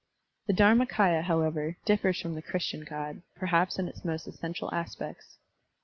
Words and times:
The 0.47 0.53
Dharmakdya, 0.53 1.21
however, 1.25 1.77
differs 1.85 2.19
from 2.19 2.33
the 2.33 2.41
Christian 2.41 2.83
God, 2.83 3.21
perhaps 3.35 3.77
in 3.77 3.87
its 3.87 4.03
most 4.03 4.25
essential 4.27 4.73
aspects. 4.73 5.37